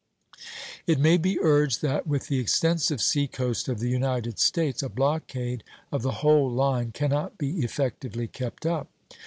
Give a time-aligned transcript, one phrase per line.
[0.87, 4.89] It may be urged that, with the extensive sea coast of the United States, a
[4.89, 8.87] blockade of the whole line cannot be effectively kept up.